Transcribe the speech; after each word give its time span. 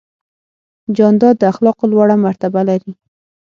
جانداد 0.97 1.35
د 1.39 1.43
اخلاقو 1.51 1.85
لوړه 1.91 2.15
مرتبه 2.25 2.61
لري. 2.69 2.91